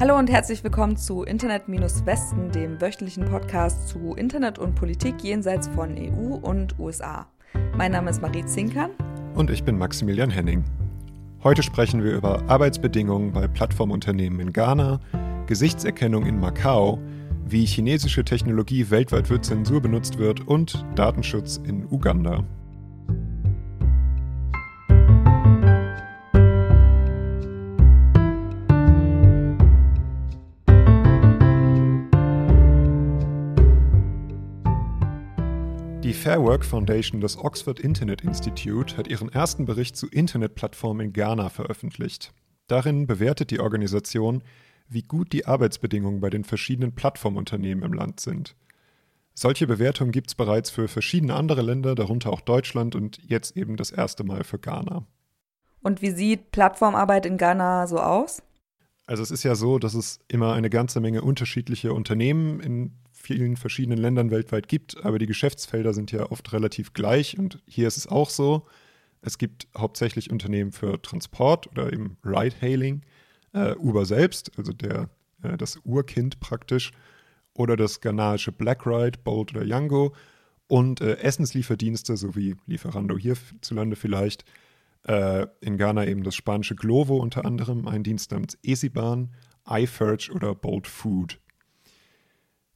Hallo 0.00 0.16
und 0.16 0.30
herzlich 0.30 0.62
willkommen 0.62 0.96
zu 0.96 1.24
Internet-Westen, 1.24 2.52
dem 2.52 2.80
wöchentlichen 2.80 3.24
Podcast 3.24 3.88
zu 3.88 4.14
Internet 4.14 4.56
und 4.56 4.76
Politik 4.76 5.24
jenseits 5.24 5.66
von 5.66 5.96
EU 5.98 6.36
und 6.36 6.78
USA. 6.78 7.26
Mein 7.76 7.90
Name 7.90 8.10
ist 8.10 8.22
Marie 8.22 8.44
Zinkern. 8.46 8.92
Und 9.34 9.50
ich 9.50 9.64
bin 9.64 9.76
Maximilian 9.76 10.30
Henning. 10.30 10.62
Heute 11.42 11.64
sprechen 11.64 12.04
wir 12.04 12.12
über 12.12 12.48
Arbeitsbedingungen 12.48 13.32
bei 13.32 13.48
Plattformunternehmen 13.48 14.38
in 14.38 14.52
Ghana, 14.52 15.00
Gesichtserkennung 15.48 16.26
in 16.26 16.38
Macau, 16.38 17.00
wie 17.44 17.64
chinesische 17.64 18.24
Technologie 18.24 18.90
weltweit 18.90 19.26
für 19.26 19.40
Zensur 19.40 19.80
benutzt 19.80 20.16
wird 20.16 20.46
und 20.46 20.84
Datenschutz 20.94 21.56
in 21.56 21.84
Uganda. 21.90 22.44
Fair 36.28 36.42
Work 36.42 36.62
Foundation 36.62 37.22
des 37.22 37.38
Oxford 37.38 37.80
Internet 37.80 38.20
Institute 38.20 38.98
hat 38.98 39.08
ihren 39.08 39.32
ersten 39.32 39.64
Bericht 39.64 39.96
zu 39.96 40.08
Internetplattformen 40.08 41.06
in 41.06 41.12
Ghana 41.14 41.48
veröffentlicht. 41.48 42.34
Darin 42.66 43.06
bewertet 43.06 43.50
die 43.50 43.60
Organisation, 43.60 44.42
wie 44.90 45.00
gut 45.00 45.32
die 45.32 45.46
Arbeitsbedingungen 45.46 46.20
bei 46.20 46.28
den 46.28 46.44
verschiedenen 46.44 46.94
Plattformunternehmen 46.94 47.82
im 47.82 47.94
Land 47.94 48.20
sind. 48.20 48.56
Solche 49.32 49.66
Bewertungen 49.66 50.12
gibt 50.12 50.26
es 50.26 50.34
bereits 50.34 50.68
für 50.68 50.86
verschiedene 50.86 51.32
andere 51.32 51.62
Länder, 51.62 51.94
darunter 51.94 52.30
auch 52.30 52.42
Deutschland 52.42 52.94
und 52.94 53.18
jetzt 53.26 53.56
eben 53.56 53.78
das 53.78 53.90
erste 53.90 54.22
Mal 54.22 54.44
für 54.44 54.58
Ghana. 54.58 55.06
Und 55.80 56.02
wie 56.02 56.10
sieht 56.10 56.52
Plattformarbeit 56.52 57.24
in 57.24 57.38
Ghana 57.38 57.86
so 57.86 58.00
aus? 58.00 58.42
Also 59.06 59.22
es 59.22 59.30
ist 59.30 59.44
ja 59.44 59.54
so, 59.54 59.78
dass 59.78 59.94
es 59.94 60.20
immer 60.28 60.52
eine 60.52 60.68
ganze 60.68 61.00
Menge 61.00 61.22
unterschiedliche 61.22 61.94
Unternehmen 61.94 62.60
in 62.60 62.92
vielen 63.20 63.56
verschiedenen 63.56 63.98
Ländern 63.98 64.30
weltweit 64.30 64.68
gibt, 64.68 65.04
aber 65.04 65.18
die 65.18 65.26
Geschäftsfelder 65.26 65.92
sind 65.92 66.12
ja 66.12 66.30
oft 66.30 66.52
relativ 66.52 66.92
gleich 66.92 67.38
und 67.38 67.60
hier 67.66 67.88
ist 67.88 67.96
es 67.96 68.06
auch 68.06 68.30
so. 68.30 68.66
Es 69.20 69.38
gibt 69.38 69.66
hauptsächlich 69.76 70.30
Unternehmen 70.30 70.72
für 70.72 71.02
Transport 71.02 71.66
oder 71.66 71.92
eben 71.92 72.16
Ride-Hailing, 72.24 73.02
äh, 73.52 73.74
Uber 73.74 74.04
selbst, 74.04 74.52
also 74.56 74.72
der, 74.72 75.10
äh, 75.42 75.56
das 75.56 75.76
Urkind 75.84 76.40
praktisch, 76.40 76.92
oder 77.54 77.76
das 77.76 78.00
ghanaische 78.00 78.52
Blackride, 78.52 79.18
Bolt 79.24 79.54
oder 79.54 79.64
Yango 79.64 80.14
und 80.68 81.00
äh, 81.00 81.16
Essenslieferdienste 81.16 82.16
sowie 82.16 82.56
Lieferando 82.66 83.18
hierzulande 83.18 83.96
vielleicht. 83.96 84.44
Äh, 85.02 85.46
in 85.60 85.76
Ghana 85.76 86.06
eben 86.06 86.22
das 86.22 86.36
spanische 86.36 86.76
Glovo 86.76 87.16
unter 87.16 87.44
anderem, 87.44 87.88
ein 87.88 88.04
Dienst 88.04 88.30
namens 88.30 88.56
Esiban, 88.62 89.30
iFurge 89.68 90.30
oder 90.32 90.54
Bolt 90.54 90.86
Food. 90.86 91.40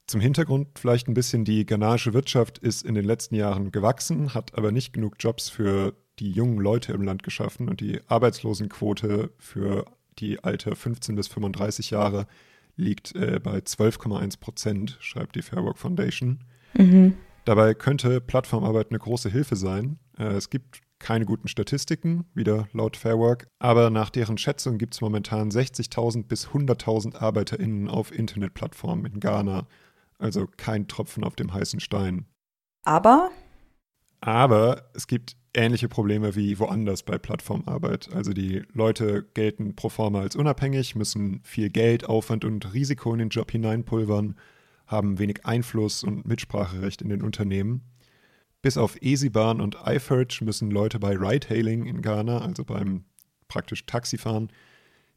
Zum 0.06 0.20
Hintergrund 0.20 0.78
vielleicht 0.78 1.08
ein 1.08 1.14
bisschen, 1.14 1.44
die 1.44 1.64
ghanaische 1.64 2.12
Wirtschaft 2.12 2.58
ist 2.58 2.84
in 2.84 2.94
den 2.94 3.04
letzten 3.04 3.34
Jahren 3.34 3.70
gewachsen, 3.70 4.34
hat 4.34 4.56
aber 4.58 4.72
nicht 4.72 4.92
genug 4.92 5.16
Jobs 5.20 5.48
für 5.48 5.94
die 6.18 6.30
jungen 6.30 6.58
Leute 6.58 6.92
im 6.92 7.02
Land 7.02 7.22
geschaffen 7.22 7.68
und 7.68 7.80
die 7.80 8.00
Arbeitslosenquote 8.08 9.30
für 9.38 9.86
die 10.18 10.42
Alter 10.44 10.76
15 10.76 11.16
bis 11.16 11.28
35 11.28 11.90
Jahre 11.90 12.26
liegt 12.76 13.14
äh, 13.14 13.40
bei 13.42 13.58
12,1 13.58 14.40
Prozent, 14.40 14.98
schreibt 15.00 15.36
die 15.36 15.42
Fairwork 15.42 15.78
Foundation. 15.78 16.40
Mhm. 16.74 17.14
Dabei 17.44 17.74
könnte 17.74 18.20
Plattformarbeit 18.20 18.90
eine 18.90 18.98
große 18.98 19.28
Hilfe 19.28 19.56
sein. 19.56 19.98
Äh, 20.18 20.34
es 20.34 20.50
gibt 20.50 20.80
keine 20.98 21.26
guten 21.26 21.48
Statistiken, 21.48 22.26
wieder 22.32 22.68
laut 22.72 22.96
Fairwork, 22.96 23.48
aber 23.58 23.90
nach 23.90 24.10
deren 24.10 24.38
Schätzung 24.38 24.78
gibt 24.78 24.94
es 24.94 25.00
momentan 25.00 25.50
60.000 25.50 26.26
bis 26.28 26.48
100.000 26.48 27.16
ArbeiterInnen 27.16 27.88
auf 27.88 28.16
Internetplattformen 28.16 29.12
in 29.12 29.18
Ghana. 29.18 29.66
Also 30.22 30.46
kein 30.56 30.86
Tropfen 30.86 31.24
auf 31.24 31.34
dem 31.34 31.52
heißen 31.52 31.80
Stein. 31.80 32.26
Aber? 32.84 33.30
Aber 34.20 34.90
es 34.94 35.08
gibt 35.08 35.36
ähnliche 35.52 35.88
Probleme 35.88 36.36
wie 36.36 36.58
woanders 36.60 37.02
bei 37.02 37.18
Plattformarbeit. 37.18 38.08
Also 38.14 38.32
die 38.32 38.62
Leute 38.72 39.28
gelten 39.34 39.74
pro 39.74 39.88
forma 39.88 40.20
als 40.20 40.36
unabhängig, 40.36 40.94
müssen 40.94 41.40
viel 41.42 41.70
Geld, 41.70 42.08
Aufwand 42.08 42.44
und 42.44 42.72
Risiko 42.72 43.12
in 43.12 43.18
den 43.18 43.28
Job 43.30 43.50
hineinpulvern, 43.50 44.36
haben 44.86 45.18
wenig 45.18 45.44
Einfluss 45.44 46.04
und 46.04 46.26
Mitspracherecht 46.26 47.02
in 47.02 47.08
den 47.08 47.22
Unternehmen. 47.22 47.82
Bis 48.62 48.76
auf 48.76 49.02
EasyBahn 49.02 49.60
und 49.60 49.76
iFurge 49.84 50.44
müssen 50.44 50.70
Leute 50.70 51.00
bei 51.00 51.16
Ride-Hailing 51.16 51.86
in 51.86 52.00
Ghana, 52.00 52.42
also 52.42 52.64
beim 52.64 53.04
praktisch 53.48 53.86
Taxifahren, 53.86 54.52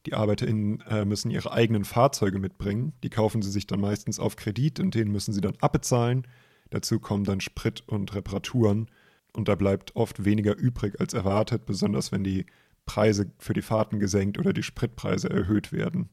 die 0.06 0.14
ArbeiterInnen 0.14 0.82
äh, 0.90 1.06
müssen 1.06 1.32
ihre 1.32 1.52
eigenen 1.52 1.86
Fahrzeuge 1.86 2.40
mitbringen. 2.40 2.94
Die 3.04 3.10
kaufen 3.10 3.42
sie 3.42 3.52
sich 3.52 3.68
dann 3.68 3.82
meistens 3.82 4.20
auf 4.20 4.36
Kredit 4.36 4.80
und 4.80 4.96
den 4.96 5.12
müssen 5.12 5.34
sie 5.34 5.42
dann 5.42 5.56
abbezahlen. 5.60 6.28
Dazu 6.70 7.00
kommen 7.00 7.24
dann 7.24 7.42
Sprit 7.42 7.84
und 7.88 8.14
Reparaturen 8.16 8.90
und 9.34 9.48
da 9.48 9.56
bleibt 9.56 9.96
oft 9.96 10.26
weniger 10.26 10.56
übrig 10.58 11.00
als 11.00 11.14
erwartet, 11.14 11.66
besonders 11.66 12.12
wenn 12.12 12.24
die 12.24 12.46
Preise 12.86 13.32
für 13.40 13.54
die 13.54 13.62
Fahrten 13.62 14.00
gesenkt 14.00 14.38
oder 14.38 14.54
die 14.54 14.64
Spritpreise 14.64 15.30
erhöht 15.30 15.72
werden. 15.72 16.10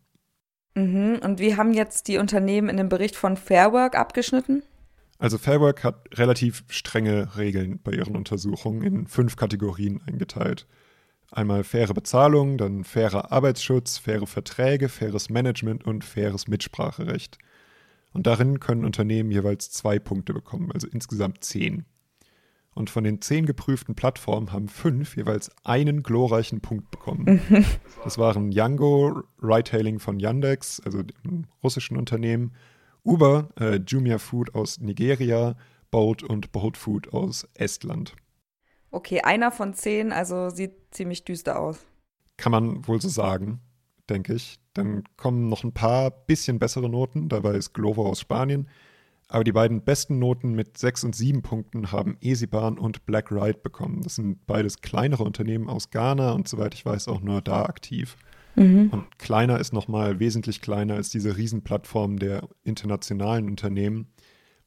Mhm. 0.74 1.20
Und 1.22 1.38
wie 1.38 1.56
haben 1.56 1.74
jetzt 1.74 2.08
die 2.08 2.18
Unternehmen 2.18 2.68
in 2.68 2.76
dem 2.76 2.88
Bericht 2.88 3.16
von 3.16 3.36
Fairwork 3.36 3.94
abgeschnitten? 3.94 4.62
Also 5.18 5.38
Fairwork 5.38 5.84
hat 5.84 6.18
relativ 6.18 6.64
strenge 6.68 7.36
Regeln 7.36 7.78
bei 7.82 7.92
ihren 7.92 8.16
Untersuchungen 8.16 8.82
in 8.82 9.06
fünf 9.06 9.36
Kategorien 9.36 10.00
eingeteilt. 10.06 10.66
Einmal 11.32 11.64
faire 11.64 11.94
Bezahlung, 11.94 12.58
dann 12.58 12.84
fairer 12.84 13.32
Arbeitsschutz, 13.32 13.96
faire 13.96 14.26
Verträge, 14.26 14.90
faires 14.90 15.30
Management 15.30 15.84
und 15.84 16.04
faires 16.04 16.46
Mitspracherecht. 16.46 17.38
Und 18.12 18.26
darin 18.26 18.60
können 18.60 18.84
Unternehmen 18.84 19.30
jeweils 19.30 19.70
zwei 19.70 19.98
Punkte 19.98 20.34
bekommen, 20.34 20.70
also 20.72 20.86
insgesamt 20.88 21.42
zehn. 21.42 21.86
Und 22.74 22.90
von 22.90 23.02
den 23.02 23.22
zehn 23.22 23.46
geprüften 23.46 23.94
Plattformen 23.94 24.52
haben 24.52 24.68
fünf 24.68 25.16
jeweils 25.16 25.50
einen 25.64 26.02
glorreichen 26.02 26.60
Punkt 26.60 26.90
bekommen. 26.90 27.40
das 28.04 28.18
waren 28.18 28.52
Yango, 28.52 29.22
Ride-Hailing 29.42 30.00
von 30.00 30.20
Yandex, 30.20 30.80
also 30.80 31.02
dem 31.02 31.46
russischen 31.62 31.96
Unternehmen, 31.96 32.52
Uber, 33.04 33.48
äh, 33.58 33.80
Jumia 33.86 34.18
Food 34.18 34.54
aus 34.54 34.80
Nigeria, 34.80 35.56
Bolt 35.90 36.22
und 36.22 36.52
Bolt 36.52 36.76
Food 36.76 37.12
aus 37.14 37.48
Estland. 37.54 38.14
Okay, 38.92 39.22
einer 39.22 39.50
von 39.50 39.72
zehn, 39.74 40.12
also 40.12 40.50
sieht 40.50 40.74
ziemlich 40.90 41.24
düster 41.24 41.58
aus. 41.58 41.78
Kann 42.36 42.52
man 42.52 42.86
wohl 42.86 43.00
so 43.00 43.08
sagen, 43.08 43.60
denke 44.08 44.34
ich. 44.34 44.60
Dann 44.74 45.04
kommen 45.16 45.48
noch 45.48 45.64
ein 45.64 45.72
paar 45.72 46.10
bisschen 46.10 46.58
bessere 46.58 46.88
Noten. 46.88 47.28
Dabei 47.28 47.54
ist 47.54 47.72
Glovo 47.72 48.06
aus 48.06 48.20
Spanien, 48.20 48.68
aber 49.28 49.44
die 49.44 49.52
beiden 49.52 49.82
besten 49.82 50.18
Noten 50.18 50.52
mit 50.52 50.76
sechs 50.76 51.04
und 51.04 51.16
sieben 51.16 51.40
Punkten 51.42 51.90
haben 51.90 52.18
EasyBahn 52.20 52.78
und 52.78 53.06
Black 53.06 53.32
Ride 53.32 53.58
bekommen. 53.62 54.02
Das 54.02 54.16
sind 54.16 54.46
beides 54.46 54.82
kleinere 54.82 55.24
Unternehmen 55.24 55.70
aus 55.70 55.90
Ghana 55.90 56.32
und 56.32 56.46
soweit 56.48 56.74
ich 56.74 56.84
weiß 56.84 57.08
auch 57.08 57.22
nur 57.22 57.40
da 57.40 57.64
aktiv. 57.64 58.16
Mhm. 58.56 58.90
Und 58.90 59.18
kleiner 59.18 59.58
ist 59.58 59.72
nochmal 59.72 60.20
wesentlich 60.20 60.60
kleiner 60.60 60.94
als 60.94 61.08
diese 61.08 61.36
Riesenplattform 61.36 62.18
der 62.18 62.46
internationalen 62.62 63.48
Unternehmen. 63.48 64.12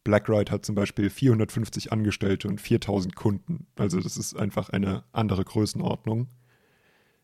BlackRide 0.05 0.51
hat 0.51 0.65
zum 0.65 0.75
Beispiel 0.75 1.09
450 1.09 1.91
Angestellte 1.91 2.47
und 2.47 2.61
4000 2.61 3.15
Kunden. 3.15 3.67
Also 3.75 3.99
das 3.99 4.15
ist 4.15 4.37
einfach 4.37 4.69
eine 4.69 5.03
andere 5.11 5.43
Größenordnung. 5.43 6.27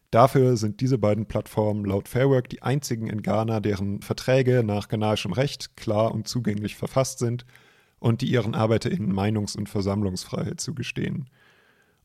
Dafür 0.10 0.58
sind 0.58 0.82
diese 0.82 0.98
beiden 0.98 1.26
Plattformen 1.26 1.86
laut 1.86 2.10
Fairwork 2.10 2.50
die 2.50 2.64
einzigen 2.64 3.08
in 3.08 3.22
Ghana, 3.22 3.62
deren 3.62 4.02
Verträge 4.02 4.62
nach 4.66 4.90
ghanaischem 4.90 5.32
Recht 5.32 5.78
klar 5.78 6.14
und 6.14 6.28
zugänglich 6.28 6.76
verfasst 6.76 7.20
sind 7.20 7.46
und 8.00 8.20
die 8.20 8.30
ihren 8.30 8.56
ArbeiterInnen 8.56 9.14
Meinungs- 9.14 9.56
und 9.56 9.70
Versammlungsfreiheit 9.70 10.60
zugestehen. 10.60 11.30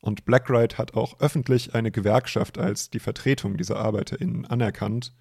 Und 0.00 0.24
BlackRide 0.24 0.78
hat 0.78 0.94
auch 0.94 1.18
öffentlich 1.18 1.74
eine 1.74 1.90
Gewerkschaft 1.90 2.58
als 2.58 2.90
die 2.90 3.00
Vertretung 3.00 3.56
dieser 3.56 3.78
ArbeiterInnen 3.78 4.44
anerkannt. 4.44 5.14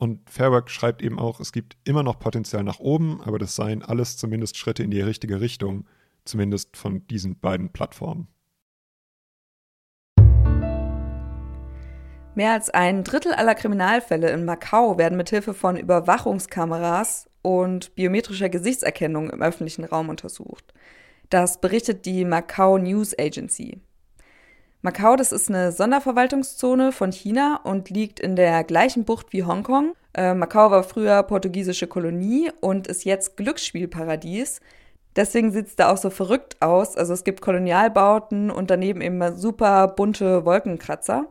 Und 0.00 0.30
Fairwork 0.30 0.70
schreibt 0.70 1.02
eben 1.02 1.18
auch, 1.18 1.40
es 1.40 1.52
gibt 1.52 1.76
immer 1.84 2.02
noch 2.02 2.18
Potenzial 2.18 2.64
nach 2.64 2.80
oben, 2.80 3.20
aber 3.20 3.38
das 3.38 3.54
seien 3.54 3.82
alles 3.82 4.16
zumindest 4.16 4.56
Schritte 4.56 4.82
in 4.82 4.90
die 4.90 5.02
richtige 5.02 5.42
Richtung, 5.42 5.86
zumindest 6.24 6.78
von 6.78 7.06
diesen 7.08 7.38
beiden 7.38 7.70
Plattformen. 7.70 8.26
Mehr 12.34 12.52
als 12.52 12.70
ein 12.70 13.04
Drittel 13.04 13.34
aller 13.34 13.54
Kriminalfälle 13.54 14.30
in 14.30 14.46
Macau 14.46 14.96
werden 14.96 15.18
mithilfe 15.18 15.52
von 15.52 15.76
Überwachungskameras 15.76 17.28
und 17.42 17.94
biometrischer 17.94 18.48
Gesichtserkennung 18.48 19.28
im 19.28 19.42
öffentlichen 19.42 19.84
Raum 19.84 20.08
untersucht. 20.08 20.72
Das 21.28 21.60
berichtet 21.60 22.06
die 22.06 22.24
Macau 22.24 22.78
News 22.78 23.14
Agency. 23.18 23.82
Macau, 24.82 25.14
das 25.14 25.30
ist 25.30 25.50
eine 25.50 25.72
Sonderverwaltungszone 25.72 26.90
von 26.92 27.12
China 27.12 27.60
und 27.64 27.90
liegt 27.90 28.18
in 28.18 28.34
der 28.34 28.64
gleichen 28.64 29.04
Bucht 29.04 29.26
wie 29.30 29.44
Hongkong. 29.44 29.92
Äh, 30.14 30.32
Macau 30.32 30.70
war 30.70 30.84
früher 30.84 31.22
portugiesische 31.22 31.86
Kolonie 31.86 32.50
und 32.60 32.86
ist 32.86 33.04
jetzt 33.04 33.36
Glücksspielparadies. 33.36 34.60
Deswegen 35.16 35.52
sieht 35.52 35.66
es 35.66 35.76
da 35.76 35.92
auch 35.92 35.98
so 35.98 36.08
verrückt 36.08 36.62
aus. 36.62 36.96
Also 36.96 37.12
es 37.12 37.24
gibt 37.24 37.42
Kolonialbauten 37.42 38.50
und 38.50 38.70
daneben 38.70 39.02
eben 39.02 39.36
super 39.36 39.86
bunte 39.86 40.46
Wolkenkratzer. 40.46 41.26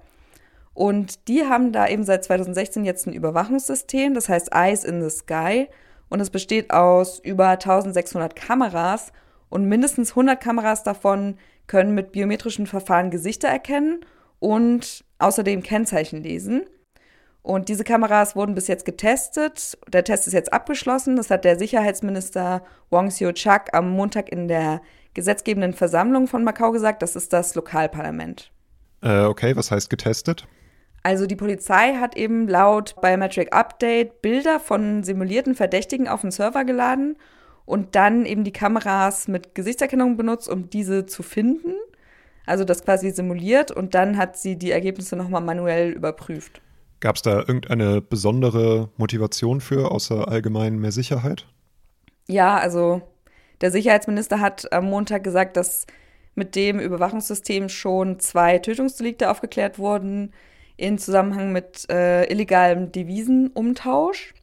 Und 0.75 1.27
die 1.27 1.43
haben 1.45 1.71
da 1.71 1.87
eben 1.87 2.03
seit 2.03 2.23
2016 2.23 2.85
jetzt 2.85 3.07
ein 3.07 3.13
Überwachungssystem, 3.13 4.13
das 4.13 4.29
heißt 4.29 4.53
Eyes 4.53 4.83
in 4.83 5.01
the 5.01 5.09
Sky. 5.09 5.69
Und 6.07 6.19
es 6.19 6.29
besteht 6.29 6.71
aus 6.71 7.17
über 7.17 7.47
1600 7.47 8.35
Kameras 8.35 9.11
und 9.49 9.65
mindestens 9.65 10.11
100 10.11 10.39
Kameras 10.39 10.83
davon 10.83 11.37
können 11.69 11.95
mit 11.95 12.11
biometrischen 12.11 12.67
Verfahren 12.67 13.11
Gesichter 13.11 13.47
erkennen 13.47 14.01
und 14.39 15.05
außerdem 15.19 15.63
Kennzeichen 15.63 16.21
lesen. 16.21 16.63
Und 17.41 17.69
diese 17.69 17.85
Kameras 17.85 18.35
wurden 18.35 18.53
bis 18.53 18.67
jetzt 18.67 18.83
getestet. 18.83 19.77
Der 19.87 20.03
Test 20.03 20.27
ist 20.27 20.33
jetzt 20.33 20.51
abgeschlossen. 20.51 21.15
Das 21.15 21.29
hat 21.29 21.45
der 21.45 21.57
Sicherheitsminister 21.57 22.63
Wang 22.89 23.07
Xiu-chak 23.07 23.73
am 23.73 23.89
Montag 23.91 24.29
in 24.29 24.49
der 24.49 24.81
gesetzgebenden 25.13 25.73
Versammlung 25.73 26.27
von 26.27 26.43
Macau 26.43 26.71
gesagt. 26.71 27.01
Das 27.01 27.15
ist 27.15 27.31
das 27.31 27.55
Lokalparlament. 27.55 28.51
Äh, 29.01 29.21
okay, 29.21 29.55
was 29.55 29.71
heißt 29.71 29.89
getestet? 29.89 30.47
Also 31.03 31.27
die 31.27 31.37
Polizei 31.37 31.95
hat 31.95 32.17
eben 32.17 32.47
laut 32.49 32.99
Biometric 33.01 33.55
Update 33.55 34.21
Bilder 34.21 34.59
von 34.59 35.03
simulierten 35.03 35.55
Verdächtigen 35.55 36.09
auf 36.09 36.21
den 36.21 36.31
Server 36.31 36.65
geladen 36.65 37.15
und 37.69 37.95
dann 37.95 38.25
eben 38.25 38.43
die 38.43 38.51
Kameras 38.51 39.27
mit 39.27 39.53
Gesichtserkennung 39.53 40.17
benutzt, 40.17 40.49
um 40.49 40.71
diese 40.71 41.05
zu 41.05 41.21
finden. 41.21 41.75
Also 42.47 42.63
das 42.63 42.83
quasi 42.83 43.11
simuliert 43.11 43.69
und 43.69 43.93
dann 43.93 44.17
hat 44.17 44.37
sie 44.37 44.55
die 44.55 44.71
Ergebnisse 44.71 45.15
nochmal 45.15 45.41
manuell 45.41 45.91
überprüft. 45.91 46.61
Gab 46.99 47.15
es 47.15 47.21
da 47.21 47.37
irgendeine 47.37 48.01
besondere 48.01 48.89
Motivation 48.97 49.61
für, 49.61 49.91
außer 49.91 50.27
allgemein 50.27 50.79
mehr 50.79 50.91
Sicherheit? 50.91 51.45
Ja, 52.27 52.57
also 52.57 53.03
der 53.61 53.69
Sicherheitsminister 53.69 54.39
hat 54.39 54.73
am 54.73 54.85
Montag 54.85 55.23
gesagt, 55.23 55.55
dass 55.55 55.85
mit 56.33 56.55
dem 56.55 56.79
Überwachungssystem 56.79 57.69
schon 57.69 58.19
zwei 58.19 58.57
Tötungsdelikte 58.57 59.29
aufgeklärt 59.29 59.77
wurden 59.77 60.33
in 60.75 60.97
Zusammenhang 60.97 61.51
mit 61.51 61.87
äh, 61.91 62.23
illegalem 62.31 62.91
Devisenumtausch. 62.91 64.33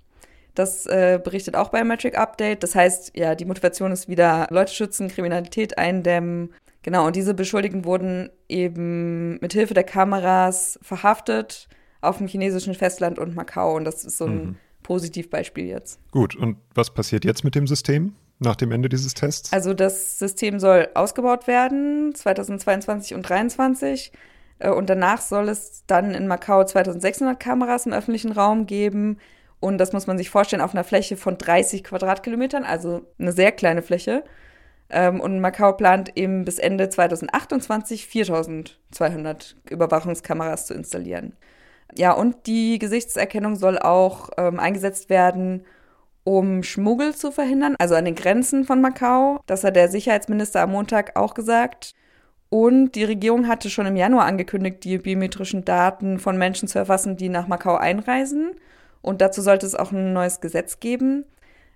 Das 0.57 0.87
äh, 0.87 1.21
berichtet 1.23 1.55
auch 1.55 1.69
Biometric 1.69 2.19
Update. 2.19 2.63
Das 2.63 2.75
heißt, 2.75 3.13
ja, 3.15 3.35
die 3.35 3.45
Motivation 3.45 3.93
ist 3.93 4.09
wieder 4.09 4.47
Leute 4.51 4.73
schützen, 4.73 5.09
Kriminalität 5.09 5.79
eindämmen. 5.79 6.53
Genau, 6.83 7.07
und 7.07 7.15
diese 7.15 7.35
Beschuldigten 7.35 7.85
wurden 7.85 8.31
eben 8.49 9.39
mit 9.41 9.53
Hilfe 9.53 9.75
der 9.75 9.85
Kameras 9.85 10.79
verhaftet 10.83 11.69
auf 12.01 12.19
dem 12.19 12.27
chinesischen 12.27 12.75
Festland 12.75 13.19
und 13.19 13.35
Macau. 13.35 13.77
Und 13.77 13.85
das 13.85 14.05
ist 14.05 14.19
so 14.19 14.25
ein 14.25 14.37
mhm. 14.37 14.57
Positivbeispiel 14.83 15.67
jetzt. 15.67 16.01
Gut, 16.11 16.35
und 16.37 16.57
was 16.75 16.91
passiert 16.91 17.25
jetzt 17.25 17.45
mit 17.45 17.55
dem 17.55 17.67
System 17.67 18.15
nach 18.39 18.57
dem 18.57 18.73
Ende 18.73 18.89
dieses 18.89 19.15
Tests? 19.15 19.53
Also 19.53 19.75
das 19.75 20.19
System 20.19 20.59
soll 20.59 20.89
ausgebaut 20.95 21.47
werden 21.47 22.15
2022 22.15 23.15
und 23.15 23.27
2023. 23.27 24.13
Äh, 24.59 24.71
und 24.71 24.89
danach 24.89 25.21
soll 25.21 25.49
es 25.49 25.85
dann 25.87 26.15
in 26.15 26.27
Macau 26.27 26.65
2600 26.65 27.39
Kameras 27.39 27.87
im 27.87 27.93
öffentlichen 27.93 28.33
Raum 28.33 28.67
geben. 28.67 29.19
Und 29.61 29.79
das 29.79 29.93
muss 29.93 30.07
man 30.07 30.19
sich 30.19 30.31
vorstellen 30.31 30.63
auf 30.63 30.75
einer 30.75 30.85
Fläche 30.85 31.17
von 31.17 31.39
30 31.39 31.85
Quadratkilometern, 31.85 32.65
also 32.65 33.07
eine 33.19 33.33
sehr 33.33 33.53
kleine 33.53 33.83
Fläche. 33.83 34.25
Ähm, 34.91 35.21
und 35.21 35.41
Macau 35.41 35.73
plant 35.73 36.17
eben 36.17 36.45
bis 36.45 36.59
Ende 36.59 36.89
2028 36.89 38.07
4200 38.07 39.57
Überwachungskameras 39.71 40.67
zu 40.67 40.75
installieren. 40.75 41.35
Ja, 41.95 42.13
und 42.13 42.47
die 42.47 42.79
Gesichtserkennung 42.79 43.57
soll 43.57 43.79
auch 43.79 44.31
ähm, 44.37 44.61
eingesetzt 44.61 45.09
werden, 45.09 45.65
um 46.25 46.63
Schmuggel 46.63 47.15
zu 47.15 47.31
verhindern, 47.31 47.77
also 47.79 47.95
an 47.95 48.05
den 48.05 48.17
Grenzen 48.17 48.65
von 48.65 48.81
Macau. 48.81 49.41
Das 49.47 49.65
hat 49.65 49.77
der 49.77 49.89
Sicherheitsminister 49.89 50.61
am 50.63 50.73
Montag 50.73 51.17
auch 51.17 51.35
gesagt. 51.35 51.95
Und 52.49 52.93
die 52.93 53.05
Regierung 53.05 53.49
hatte 53.49 53.71
schon 53.71 53.87
im 53.87 53.97
Januar 53.97 54.25
angekündigt, 54.25 54.85
die 54.85 54.99
biometrischen 54.99 55.65
Daten 55.65 56.19
von 56.19 56.37
Menschen 56.37 56.69
zu 56.69 56.79
erfassen, 56.79 57.17
die 57.17 57.29
nach 57.29 57.49
Macau 57.49 57.77
einreisen. 57.77 58.53
Und 59.07 59.21
dazu 59.21 59.41
sollte 59.41 59.67
es 59.67 59.77
auch 59.77 59.93
ein 59.93 60.13
neues 60.13 60.41
Gesetz 60.41 60.81
geben, 60.81 61.27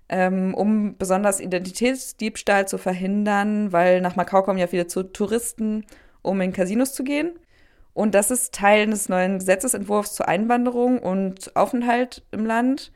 ähm, 0.09 0.53
um 0.53 0.97
besonders 0.97 1.39
Identitätsdiebstahl 1.39 2.67
zu 2.67 2.77
verhindern, 2.77 3.71
weil 3.71 4.01
nach 4.01 4.17
Macau 4.17 4.41
kommen 4.43 4.59
ja 4.59 4.67
viele 4.67 4.85
Touristen, 4.85 5.85
um 6.21 6.41
in 6.41 6.51
Casinos 6.51 6.93
zu 6.93 7.05
gehen. 7.05 7.39
Und 7.93 8.15
das 8.15 8.31
ist 8.31 8.53
Teil 8.53 8.87
des 8.87 9.07
neuen 9.07 9.39
Gesetzesentwurfs 9.39 10.13
zur 10.13 10.27
Einwanderung 10.27 10.99
und 10.99 11.55
Aufenthalt 11.55 12.25
im 12.31 12.45
Land. 12.45 12.91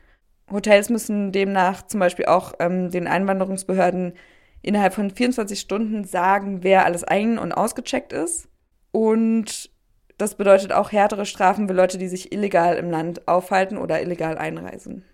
Hotels 0.52 0.90
müssen 0.90 1.32
demnach 1.32 1.86
zum 1.86 2.00
Beispiel 2.00 2.26
auch 2.26 2.52
ähm, 2.58 2.90
den 2.90 3.06
Einwanderungsbehörden 3.06 4.12
innerhalb 4.60 4.92
von 4.92 5.10
24 5.10 5.58
Stunden 5.58 6.04
sagen, 6.04 6.62
wer 6.62 6.84
alles 6.84 7.04
ein- 7.04 7.38
und 7.38 7.52
ausgecheckt 7.52 8.12
ist. 8.12 8.50
Und 8.92 9.70
das 10.18 10.36
bedeutet 10.36 10.72
auch 10.72 10.92
härtere 10.92 11.26
Strafen 11.26 11.68
für 11.68 11.74
Leute, 11.74 11.98
die 11.98 12.08
sich 12.08 12.32
illegal 12.32 12.76
im 12.76 12.90
Land 12.90 13.28
aufhalten 13.28 13.76
oder 13.76 14.02
illegal 14.02 14.38
einreisen. 14.38 15.04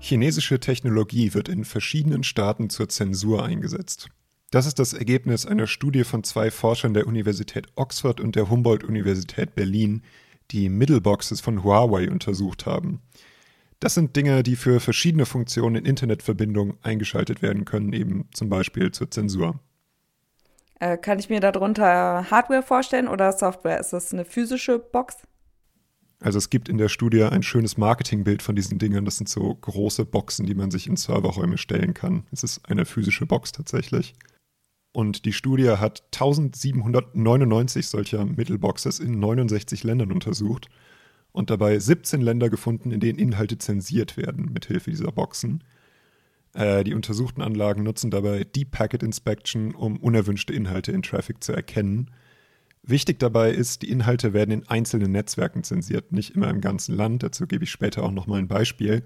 Chinesische 0.00 0.60
Technologie 0.60 1.32
wird 1.32 1.48
in 1.48 1.64
verschiedenen 1.64 2.24
Staaten 2.24 2.68
zur 2.68 2.88
Zensur 2.88 3.42
eingesetzt. 3.42 4.10
Das 4.50 4.66
ist 4.66 4.78
das 4.78 4.92
Ergebnis 4.92 5.46
einer 5.46 5.66
Studie 5.66 6.04
von 6.04 6.22
zwei 6.22 6.50
Forschern 6.50 6.94
der 6.94 7.06
Universität 7.06 7.68
Oxford 7.74 8.20
und 8.20 8.36
der 8.36 8.50
Humboldt-Universität 8.50 9.54
Berlin, 9.54 10.02
die 10.50 10.68
Middleboxes 10.68 11.40
von 11.40 11.64
Huawei 11.64 12.10
untersucht 12.10 12.66
haben. 12.66 13.00
Das 13.80 13.94
sind 13.94 14.14
Dinge, 14.14 14.42
die 14.42 14.56
für 14.56 14.78
verschiedene 14.78 15.26
Funktionen 15.26 15.76
in 15.76 15.84
Internetverbindungen 15.86 16.76
eingeschaltet 16.82 17.40
werden 17.40 17.64
können, 17.64 17.92
eben 17.92 18.28
zum 18.32 18.48
Beispiel 18.48 18.92
zur 18.92 19.10
Zensur. 19.10 19.58
Äh, 20.84 20.98
kann 20.98 21.18
ich 21.18 21.30
mir 21.30 21.40
darunter 21.40 22.30
Hardware 22.30 22.62
vorstellen 22.62 23.08
oder 23.08 23.32
Software? 23.32 23.80
Ist 23.80 23.94
das 23.94 24.12
eine 24.12 24.26
physische 24.26 24.78
Box? 24.78 25.16
Also 26.20 26.36
es 26.36 26.50
gibt 26.50 26.68
in 26.68 26.76
der 26.76 26.90
Studie 26.90 27.22
ein 27.22 27.42
schönes 27.42 27.78
Marketingbild 27.78 28.42
von 28.42 28.54
diesen 28.54 28.78
Dingen. 28.78 29.06
Das 29.06 29.16
sind 29.16 29.30
so 29.30 29.54
große 29.54 30.04
Boxen, 30.04 30.44
die 30.44 30.54
man 30.54 30.70
sich 30.70 30.86
in 30.86 30.96
Serverräume 30.96 31.56
stellen 31.56 31.94
kann. 31.94 32.26
Es 32.32 32.42
ist 32.42 32.68
eine 32.68 32.84
physische 32.84 33.24
Box 33.24 33.52
tatsächlich. 33.52 34.14
Und 34.92 35.24
die 35.24 35.32
Studie 35.32 35.70
hat 35.70 36.02
1799 36.12 37.88
solcher 37.88 38.26
Mittelboxes 38.26 39.00
in 39.00 39.18
69 39.18 39.84
Ländern 39.84 40.12
untersucht 40.12 40.68
und 41.32 41.48
dabei 41.48 41.78
17 41.78 42.20
Länder 42.20 42.50
gefunden, 42.50 42.90
in 42.90 43.00
denen 43.00 43.18
Inhalte 43.18 43.56
zensiert 43.56 44.18
werden 44.18 44.52
mithilfe 44.52 44.90
dieser 44.90 45.12
Boxen. 45.12 45.64
Äh, 46.54 46.84
die 46.84 46.94
untersuchten 46.94 47.42
Anlagen 47.42 47.82
nutzen 47.82 48.10
dabei 48.10 48.44
Deep 48.44 48.70
Packet 48.70 49.02
Inspection, 49.02 49.74
um 49.74 49.96
unerwünschte 49.98 50.52
Inhalte 50.52 50.92
in 50.92 51.02
Traffic 51.02 51.42
zu 51.42 51.52
erkennen. 51.52 52.10
Wichtig 52.82 53.18
dabei 53.18 53.50
ist, 53.50 53.82
die 53.82 53.90
Inhalte 53.90 54.32
werden 54.32 54.50
in 54.50 54.68
einzelnen 54.68 55.12
Netzwerken 55.12 55.64
zensiert, 55.64 56.12
nicht 56.12 56.34
immer 56.34 56.48
im 56.48 56.60
ganzen 56.60 56.94
Land. 56.94 57.22
Dazu 57.22 57.46
gebe 57.46 57.64
ich 57.64 57.70
später 57.70 58.02
auch 58.02 58.10
nochmal 58.10 58.38
ein 58.38 58.48
Beispiel. 58.48 59.04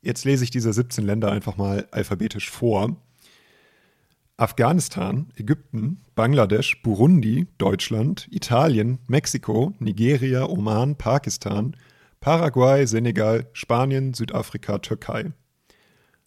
Jetzt 0.00 0.24
lese 0.24 0.44
ich 0.44 0.50
diese 0.50 0.72
17 0.72 1.04
Länder 1.04 1.30
einfach 1.30 1.56
mal 1.56 1.88
alphabetisch 1.90 2.50
vor. 2.50 2.96
Afghanistan, 4.36 5.32
Ägypten, 5.34 6.00
Bangladesch, 6.14 6.80
Burundi, 6.82 7.48
Deutschland, 7.58 8.28
Italien, 8.30 9.00
Mexiko, 9.08 9.74
Nigeria, 9.80 10.46
Oman, 10.46 10.94
Pakistan, 10.94 11.76
Paraguay, 12.20 12.86
Senegal, 12.86 13.48
Spanien, 13.52 14.14
Südafrika, 14.14 14.78
Türkei. 14.78 15.32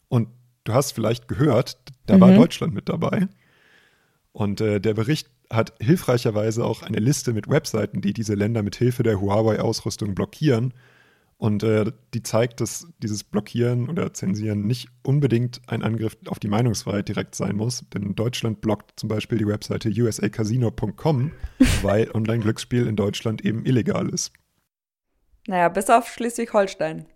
Und 0.08 0.28
du 0.64 0.72
hast 0.72 0.92
vielleicht 0.92 1.28
gehört, 1.28 1.78
da 2.06 2.16
mhm. 2.16 2.20
war 2.20 2.32
Deutschland 2.32 2.74
mit 2.74 2.88
dabei. 2.88 3.28
Und 4.32 4.60
äh, 4.60 4.80
der 4.80 4.94
Bericht 4.94 5.28
hat 5.50 5.74
hilfreicherweise 5.80 6.64
auch 6.64 6.82
eine 6.82 6.98
Liste 6.98 7.32
mit 7.32 7.48
Webseiten, 7.48 8.00
die 8.00 8.12
diese 8.12 8.34
Länder 8.34 8.62
mit 8.62 8.76
Hilfe 8.76 9.02
der 9.02 9.20
Huawei-Ausrüstung 9.20 10.14
blockieren 10.14 10.72
und 11.42 11.64
äh, 11.64 11.90
die 12.14 12.22
zeigt, 12.22 12.60
dass 12.60 12.86
dieses 13.02 13.24
Blockieren 13.24 13.88
oder 13.88 14.14
Zensieren 14.14 14.64
nicht 14.64 14.90
unbedingt 15.02 15.60
ein 15.66 15.82
Angriff 15.82 16.16
auf 16.26 16.38
die 16.38 16.46
Meinungsfreiheit 16.46 17.08
direkt 17.08 17.34
sein 17.34 17.56
muss. 17.56 17.84
Denn 17.92 18.14
Deutschland 18.14 18.60
blockt 18.60 18.92
zum 18.94 19.08
Beispiel 19.08 19.38
die 19.38 19.48
Webseite 19.48 19.88
usacasino.com, 19.88 21.32
weil 21.82 22.08
Online-Glücksspiel 22.12 22.86
in 22.86 22.94
Deutschland 22.94 23.44
eben 23.44 23.66
illegal 23.66 24.08
ist. 24.10 24.32
Naja, 25.48 25.68
bis 25.68 25.90
auf 25.90 26.06
Schleswig-Holstein. 26.06 27.06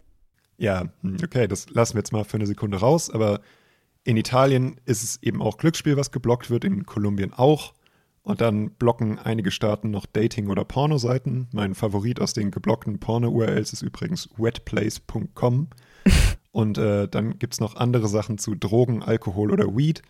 Ja, 0.59 0.87
hm, 1.03 1.17
okay, 1.23 1.47
das 1.47 1.71
lassen 1.71 1.95
wir 1.95 2.01
jetzt 2.01 2.13
mal 2.13 2.25
für 2.25 2.37
eine 2.37 2.47
Sekunde 2.47 2.79
raus. 2.79 3.11
Aber 3.11 3.41
in 4.05 4.17
Italien 4.17 4.81
ist 4.85 5.03
es 5.03 5.23
eben 5.23 5.43
auch 5.43 5.59
Glücksspiel, 5.59 5.97
was 5.97 6.13
geblockt 6.13 6.51
wird, 6.51 6.65
in 6.65 6.87
Kolumbien 6.87 7.33
auch. 7.33 7.75
Und 8.23 8.41
dann 8.41 8.71
blocken 8.71 9.21
einige 9.21 9.53
Staaten 9.53 9.91
noch 9.91 10.05
Dating- 10.07 10.49
oder 10.49 10.65
Pornoseiten. 10.65 11.47
Mein 11.53 11.75
Favorit 11.75 12.21
aus 12.21 12.33
den 12.33 12.51
geblockten 12.51 12.99
Porno-URLs 12.99 13.73
ist 13.73 13.83
übrigens 13.83 14.29
wetplace.com. 14.37 15.69
Und 16.51 16.79
äh, 16.79 17.07
dann 17.07 17.39
gibt 17.39 17.53
es 17.53 17.61
noch 17.61 17.77
andere 17.77 18.09
Sachen 18.09 18.39
zu 18.39 18.55
Drogen, 18.55 19.03
Alkohol 19.03 19.53
oder 19.53 19.77
Weed. 19.77 20.03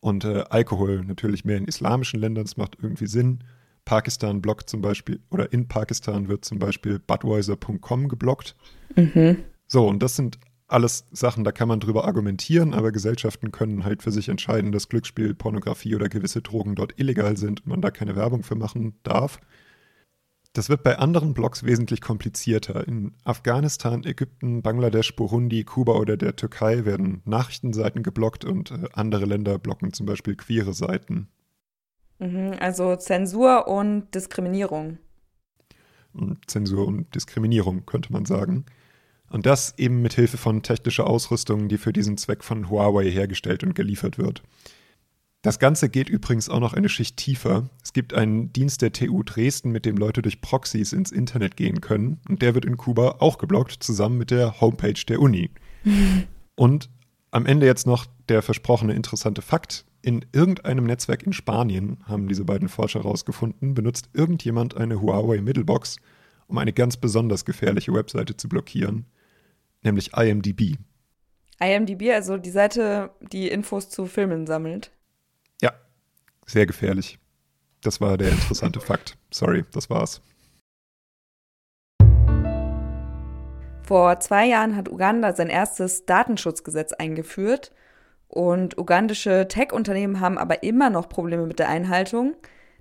Und 0.00 0.24
äh, 0.24 0.44
Alkohol 0.48 1.04
natürlich 1.04 1.44
mehr 1.44 1.58
in 1.58 1.66
islamischen 1.66 2.18
Ländern, 2.18 2.44
das 2.44 2.56
macht 2.56 2.78
irgendwie 2.80 3.06
Sinn. 3.06 3.44
Pakistan 3.84 4.40
blockt 4.40 4.68
zum 4.68 4.80
Beispiel, 4.80 5.20
oder 5.30 5.52
in 5.52 5.68
Pakistan 5.68 6.28
wird 6.28 6.44
zum 6.44 6.58
Beispiel 6.58 6.98
Budweiser.com 6.98 8.08
geblockt. 8.08 8.56
Mhm. 8.96 9.44
So, 9.66 9.86
und 9.86 10.02
das 10.02 10.16
sind 10.16 10.38
alles 10.68 11.06
Sachen, 11.12 11.44
da 11.44 11.52
kann 11.52 11.68
man 11.68 11.80
drüber 11.80 12.04
argumentieren, 12.04 12.74
aber 12.74 12.90
Gesellschaften 12.90 13.52
können 13.52 13.84
halt 13.84 14.02
für 14.02 14.10
sich 14.10 14.28
entscheiden, 14.28 14.72
dass 14.72 14.88
Glücksspiel, 14.88 15.34
Pornografie 15.34 15.94
oder 15.94 16.08
gewisse 16.08 16.42
Drogen 16.42 16.74
dort 16.74 16.98
illegal 16.98 17.36
sind 17.36 17.60
und 17.60 17.68
man 17.68 17.80
da 17.80 17.90
keine 17.90 18.16
Werbung 18.16 18.42
für 18.42 18.56
machen 18.56 18.94
darf. 19.02 19.38
Das 20.56 20.70
wird 20.70 20.82
bei 20.82 20.98
anderen 20.98 21.34
Blogs 21.34 21.64
wesentlich 21.64 22.00
komplizierter. 22.00 22.88
In 22.88 23.12
Afghanistan, 23.24 24.04
Ägypten, 24.04 24.62
Bangladesch, 24.62 25.14
Burundi, 25.14 25.64
Kuba 25.64 25.92
oder 25.92 26.16
der 26.16 26.34
Türkei 26.34 26.86
werden 26.86 27.20
Nachrichtenseiten 27.26 28.02
geblockt 28.02 28.44
und 28.44 28.70
äh, 28.70 28.88
andere 28.94 29.26
Länder 29.26 29.58
blocken 29.58 29.92
zum 29.92 30.06
Beispiel 30.06 30.34
queere 30.34 30.72
Seiten. 30.72 31.28
Mhm, 32.18 32.54
also 32.58 32.96
Zensur 32.96 33.68
und 33.68 34.14
Diskriminierung. 34.14 34.98
Zensur 36.46 36.86
und 36.86 37.14
Diskriminierung, 37.14 37.84
könnte 37.84 38.12
man 38.12 38.24
sagen. 38.24 38.64
Und 39.30 39.46
das 39.46 39.74
eben 39.76 40.02
mit 40.02 40.14
Hilfe 40.14 40.36
von 40.36 40.62
technischer 40.62 41.06
Ausrüstung, 41.06 41.68
die 41.68 41.78
für 41.78 41.92
diesen 41.92 42.16
Zweck 42.16 42.44
von 42.44 42.70
Huawei 42.70 43.10
hergestellt 43.10 43.64
und 43.64 43.74
geliefert 43.74 44.18
wird. 44.18 44.42
Das 45.42 45.58
Ganze 45.58 45.88
geht 45.88 46.08
übrigens 46.08 46.48
auch 46.48 46.60
noch 46.60 46.74
eine 46.74 46.88
Schicht 46.88 47.16
tiefer. 47.16 47.68
Es 47.82 47.92
gibt 47.92 48.14
einen 48.14 48.52
Dienst 48.52 48.82
der 48.82 48.92
TU 48.92 49.22
Dresden, 49.22 49.70
mit 49.70 49.84
dem 49.84 49.96
Leute 49.96 50.22
durch 50.22 50.40
Proxys 50.40 50.92
ins 50.92 51.12
Internet 51.12 51.56
gehen 51.56 51.80
können. 51.80 52.20
Und 52.28 52.42
der 52.42 52.54
wird 52.54 52.64
in 52.64 52.76
Kuba 52.76 53.16
auch 53.20 53.38
geblockt, 53.38 53.82
zusammen 53.82 54.18
mit 54.18 54.30
der 54.30 54.60
Homepage 54.60 55.00
der 55.08 55.20
Uni. 55.20 55.50
und 56.56 56.88
am 57.30 57.46
Ende 57.46 57.66
jetzt 57.66 57.86
noch 57.86 58.06
der 58.28 58.42
versprochene 58.42 58.94
interessante 58.94 59.42
Fakt. 59.42 59.84
In 60.02 60.24
irgendeinem 60.32 60.84
Netzwerk 60.84 61.24
in 61.24 61.32
Spanien, 61.32 61.98
haben 62.04 62.28
diese 62.28 62.44
beiden 62.44 62.68
Forscher 62.68 63.02
herausgefunden, 63.02 63.74
benutzt 63.74 64.08
irgendjemand 64.14 64.76
eine 64.76 65.00
Huawei 65.00 65.40
Middlebox, 65.40 65.96
um 66.46 66.58
eine 66.58 66.72
ganz 66.72 66.96
besonders 66.96 67.44
gefährliche 67.44 67.92
Webseite 67.92 68.36
zu 68.36 68.48
blockieren 68.48 69.06
nämlich 69.86 70.12
IMDb. 70.12 70.76
IMDb, 71.58 72.12
also 72.12 72.36
die 72.36 72.50
Seite, 72.50 73.10
die 73.32 73.48
Infos 73.48 73.88
zu 73.88 74.04
Filmen 74.06 74.46
sammelt. 74.46 74.90
Ja, 75.62 75.72
sehr 76.44 76.66
gefährlich. 76.66 77.18
Das 77.80 78.00
war 78.00 78.18
der 78.18 78.30
interessante 78.30 78.80
Fakt. 78.80 79.16
Sorry, 79.32 79.64
das 79.72 79.88
war's. 79.88 80.20
Vor 83.82 84.18
zwei 84.18 84.46
Jahren 84.46 84.74
hat 84.74 84.90
Uganda 84.90 85.32
sein 85.32 85.48
erstes 85.48 86.06
Datenschutzgesetz 86.06 86.92
eingeführt 86.92 87.70
und 88.26 88.76
ugandische 88.76 89.46
Tech-Unternehmen 89.48 90.18
haben 90.18 90.38
aber 90.38 90.64
immer 90.64 90.90
noch 90.90 91.08
Probleme 91.08 91.46
mit 91.46 91.60
der 91.60 91.68
Einhaltung. 91.68 92.34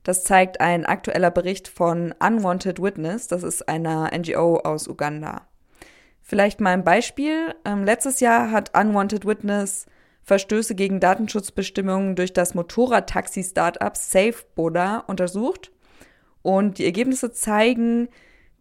Das 0.04 0.24
zeigt 0.24 0.62
ein 0.62 0.86
aktueller 0.86 1.30
Bericht 1.30 1.68
von 1.68 2.14
Unwanted 2.20 2.82
Witness, 2.82 3.28
das 3.28 3.44
ist 3.44 3.70
einer 3.70 4.10
NGO 4.18 4.58
aus 4.58 4.88
Uganda. 4.88 5.48
Vielleicht 6.28 6.60
mal 6.60 6.72
ein 6.72 6.84
Beispiel. 6.84 7.54
Ähm, 7.66 7.84
letztes 7.84 8.20
Jahr 8.20 8.50
hat 8.50 8.76
Unwanted 8.76 9.28
Witness 9.28 9.86
Verstöße 10.24 10.74
gegen 10.74 11.00
Datenschutzbestimmungen 11.00 12.16
durch 12.16 12.34
das 12.34 12.56
Motorradtaxi-Startup 12.56 13.96
SafeBoda 13.96 15.04
untersucht. 15.06 15.72
Und 16.42 16.80
die 16.80 16.86
Ergebnisse 16.86 17.32
zeigen, 17.32 18.10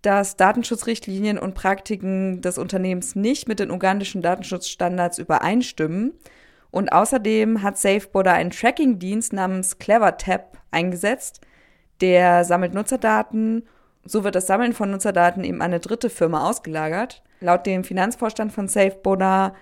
dass 0.02 0.36
Datenschutzrichtlinien 0.36 1.38
und 1.38 1.54
Praktiken 1.54 2.42
des 2.42 2.58
Unternehmens 2.58 3.16
nicht 3.16 3.48
mit 3.48 3.60
den 3.60 3.70
ugandischen 3.70 4.20
Datenschutzstandards 4.20 5.18
übereinstimmen. 5.18 6.12
Und 6.70 6.92
außerdem 6.92 7.62
hat 7.62 7.78
SafeBoda 7.78 8.34
einen 8.34 8.50
Tracking-Dienst 8.50 9.32
namens 9.32 9.78
CleverTap 9.78 10.58
eingesetzt, 10.70 11.40
der 12.02 12.44
sammelt 12.44 12.74
Nutzerdaten. 12.74 13.66
So 14.04 14.24
wird 14.24 14.34
das 14.34 14.46
Sammeln 14.46 14.72
von 14.72 14.90
Nutzerdaten 14.90 15.44
eben 15.44 15.60
an 15.62 15.72
eine 15.72 15.80
dritte 15.80 16.10
Firma 16.10 16.48
ausgelagert. 16.48 17.22
Laut 17.40 17.66
dem 17.66 17.84
Finanzvorstand 17.84 18.52
von 18.52 18.68
SafeBoda 18.68 19.54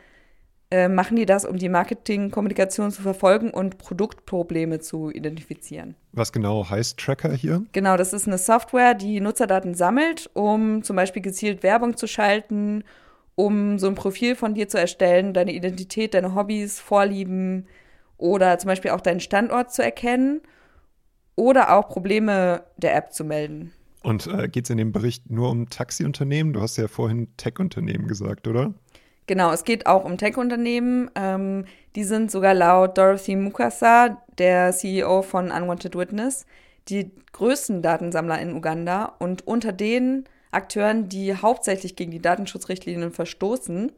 äh, 0.72 0.88
machen 0.88 1.16
die 1.16 1.26
das, 1.26 1.44
um 1.44 1.58
die 1.58 1.68
Marketingkommunikation 1.68 2.90
zu 2.90 3.02
verfolgen 3.02 3.50
und 3.50 3.76
Produktprobleme 3.76 4.80
zu 4.80 5.11
identifizieren. 5.11 5.96
Was 6.12 6.32
genau 6.32 6.70
heißt 6.70 6.99
Tracker 6.99 7.32
hier? 7.32 7.64
Genau, 7.72 7.99
das 7.99 8.14
ist 8.14 8.26
eine 8.26 8.38
Software, 8.38 8.94
die 8.94 9.20
Nutzerdaten 9.20 9.75
sammelt, 9.75 10.30
um 10.32 10.82
zum 10.82 10.96
Beispiel 10.96 11.20
gezielt 11.20 11.62
Werbung 11.62 11.96
zu 11.99 12.06
schalten, 12.06 12.84
um 13.34 13.78
so 13.78 13.87
ein 13.87 13.94
Profil 13.94 14.34
von 14.34 14.54
dir 14.54 14.66
zu 14.66 14.78
erstellen, 14.78 15.34
deine 15.34 15.52
Identität, 15.52 16.14
deine 16.14 16.34
Hobbys, 16.34 16.80
Vorlieben 16.80 17.66
oder 18.16 18.58
zum 18.58 18.68
Beispiel 18.68 18.92
auch 18.92 19.00
deinen 19.02 19.20
Standort 19.20 19.72
zu 19.72 19.82
erkennen 19.82 20.40
oder 21.37 21.76
auch 21.76 21.88
Probleme 21.88 22.64
der 22.78 22.96
App 22.96 23.12
zu 23.12 23.25
melden. 23.25 23.72
Und 24.02 24.26
äh, 24.26 24.49
geht 24.49 24.64
es 24.64 24.71
in 24.71 24.78
dem 24.78 24.92
Bericht 24.92 25.30
nur 25.30 25.50
um 25.50 25.68
Taxiunternehmen? 25.68 26.52
Du 26.52 26.61
hast 26.61 26.76
ja 26.76 26.88
vorhin 26.88 27.28
Tech-Unternehmen 27.37 28.09
gesagt, 28.09 28.49
oder? 28.49 28.75
Genau, 29.26 29.52
es 29.52 29.64
geht 29.64 29.87
auch 29.87 30.04
um 30.04 30.18
Tech-Unternehmen. 30.18 31.11
Ähm, 31.14 31.66
die 31.94 32.04
sind 32.04 32.30
sogar 32.30 32.54
laut 32.54 32.99
Dorothy 32.99 33.37
Mukasa, 33.37 34.23
der 34.38 34.73
CEO 34.73 35.23
von 35.23 35.50
Unwanted 35.50 35.94
Witness, 35.94 36.47
die 36.88 37.12
größten 37.32 37.82
Datensammler 37.82 38.40
in 38.40 38.54
Uganda 38.54 39.14
und 39.21 39.47
unter 39.47 39.73
den 39.73 40.25
Akteuren, 40.50 41.09
die 41.09 41.35
hauptsächlich 41.35 41.97
gegen 41.97 42.11
die 42.11 42.21
Datenschutzrichtlinien 42.21 43.12
verstoßen. 43.12 43.92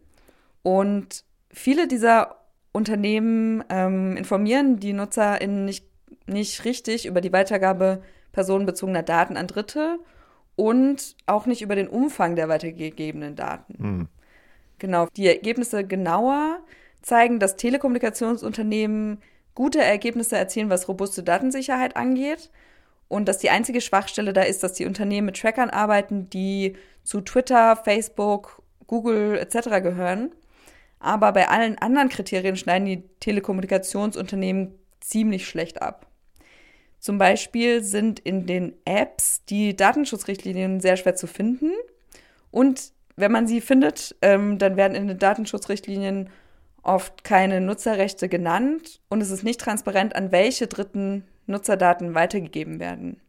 Und 0.63 1.25
viele 1.51 1.89
dieser 1.89 2.37
Unternehmen 2.73 3.65
ähm, 3.71 4.17
informieren 4.17 4.79
die 4.79 4.93
NutzerInnen 4.93 5.65
nicht, 5.65 5.87
nicht 6.27 6.65
richtig 6.65 7.07
über 7.07 7.21
die 7.21 7.33
Weitergabe 7.33 8.03
personenbezogener 8.35 9.03
Daten 9.03 9.39
an 9.39 9.47
Dritte 9.47 9.99
und 10.57 11.17
auch 11.27 11.47
nicht 11.47 11.63
über 11.63 11.77
den 11.77 11.89
Umfang 11.89 12.37
der 12.37 12.49
weitergegebenen 12.49 13.37
Daten. 13.37 13.75
Mhm. 13.79 14.09
Genau, 14.79 15.07
die 15.17 15.29
Ergebnisse 15.29 15.87
genauer 15.87 16.59
zeigen, 17.01 17.39
dass 17.39 17.57
Telekommunikationsunternehmen 17.57 19.23
gute 19.55 19.81
Ergebnisse 19.83 20.37
erzielen, 20.37 20.69
was 20.69 20.89
robuste 20.89 21.23
Datensicherheit 21.23 21.97
angeht. 21.97 22.51
Und 23.09 23.29
dass 23.29 23.39
die 23.39 23.51
einzige 23.51 23.81
Schwachstelle 23.81 24.33
da 24.33 24.43
ist, 24.43 24.63
dass 24.63 24.73
die 24.73 24.87
Unternehmen 24.87 25.27
mit 25.27 25.39
Trackern 25.39 25.71
arbeiten, 25.71 26.29
die 26.31 26.77
zu 27.05 27.21
Twitter, 27.21 27.77
Facebook, 27.77 28.63
Google 28.87 29.39
etc. 29.39 29.83
gehören. 29.83 30.33
Aber 30.99 31.33
bei 31.33 31.49
allen 31.49 31.79
anderen 31.79 32.09
Kriterien 32.09 32.57
schneiden 32.57 32.87
die 32.87 33.05
Telekommunikationsunternehmen 33.21 34.75
ziemlich 35.01 35.47
schlecht 35.47 35.83
ab. 35.83 36.07
Zum 37.05 37.19
Beispiel 37.19 37.83
sind 37.83 38.19
in 38.19 38.47
den 38.47 38.73
Apps 38.87 39.45
die 39.45 39.77
Datenschutzrichtlinien 39.77 40.81
sehr 40.81 40.97
schwer 40.97 41.15
zu 41.15 41.27
finden. 41.27 41.71
Und 42.51 42.95
wenn 43.15 43.31
man 43.31 43.47
sie 43.47 43.61
findet, 43.61 44.17
ähm, 44.23 44.57
dann 44.57 44.79
werden 44.79 44.95
in 44.95 45.09
den 45.09 45.19
Datenschutzrichtlinien 45.19 46.31
oft 46.83 47.23
keine 47.23 47.61
Nutzerrechte 47.61 48.31
genannt 48.31 49.03
und 49.11 49.21
es 49.21 49.31
ist 49.31 49.45
nicht 49.45 49.61
transparent, 49.61 50.17
an 50.17 50.33
welche 50.33 50.67
dritten 50.67 51.25
Nutzerdaten 51.45 52.15
weitergegeben 52.15 52.81
werden. 52.81 53.21